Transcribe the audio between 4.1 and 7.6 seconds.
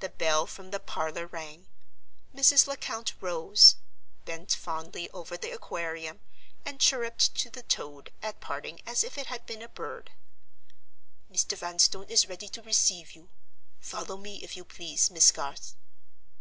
bent fondly over the Aquarium, and chirruped to